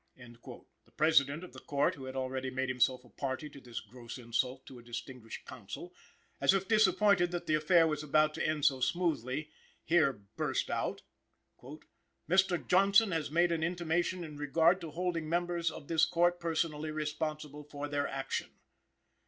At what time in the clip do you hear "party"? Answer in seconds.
3.09-3.51